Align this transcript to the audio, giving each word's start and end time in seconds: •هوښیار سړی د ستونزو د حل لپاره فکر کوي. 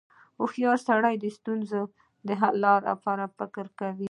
•هوښیار 0.39 0.77
سړی 0.87 1.15
د 1.19 1.25
ستونزو 1.37 1.81
د 2.27 2.29
حل 2.41 2.55
لپاره 2.89 3.23
فکر 3.37 3.65
کوي. 3.79 3.99